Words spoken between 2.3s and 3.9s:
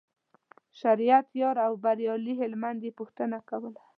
هلمند یې پوښتنه کوله.